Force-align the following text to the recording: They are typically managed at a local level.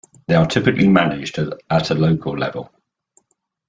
They 0.25 0.33
are 0.33 0.47
typically 0.47 0.87
managed 0.87 1.37
at 1.69 1.91
a 1.91 1.93
local 1.93 2.35
level. 2.35 2.73